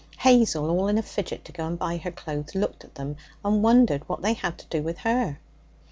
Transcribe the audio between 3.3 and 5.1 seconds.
and wondered what they had to do with